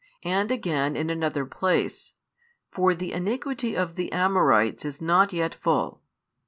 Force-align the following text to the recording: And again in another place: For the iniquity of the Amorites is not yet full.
And 0.25 0.49
again 0.49 0.95
in 0.95 1.11
another 1.11 1.45
place: 1.45 2.13
For 2.71 2.95
the 2.95 3.11
iniquity 3.13 3.75
of 3.75 3.97
the 3.97 4.11
Amorites 4.11 4.83
is 4.83 4.99
not 4.99 5.31
yet 5.31 5.53
full. 5.53 6.01